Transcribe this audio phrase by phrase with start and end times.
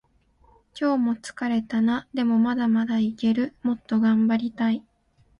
[0.79, 2.07] 今日も疲れたな。
[2.15, 3.53] でもまだまだいける。
[3.61, 4.83] もっと頑張りたい。